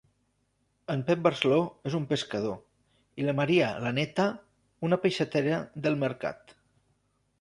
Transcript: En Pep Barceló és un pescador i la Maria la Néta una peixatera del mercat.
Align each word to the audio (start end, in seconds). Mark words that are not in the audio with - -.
En 0.93 1.01
Pep 1.09 1.19
Barceló 1.25 1.59
és 1.89 1.97
un 1.99 2.07
pescador 2.13 2.57
i 3.23 3.27
la 3.27 3.35
Maria 3.41 3.69
la 3.85 3.93
Néta 4.01 4.27
una 4.89 4.99
peixatera 5.05 5.61
del 5.85 6.01
mercat. 6.07 6.57